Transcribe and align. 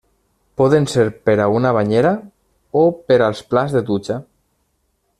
Poden 0.61 0.87
ser 0.93 1.03
per 1.29 1.35
a 1.43 1.47
una 1.57 1.75
banyera 1.77 2.15
o 2.83 2.85
per 3.11 3.21
als 3.29 3.45
plats 3.53 3.77
de 3.79 3.87
dutxa. 3.93 4.19